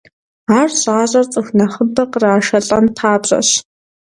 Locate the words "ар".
0.57-0.69